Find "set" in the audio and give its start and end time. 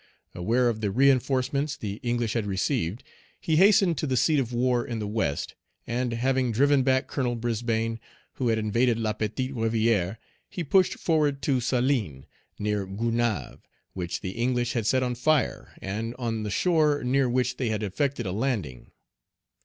14.87-15.03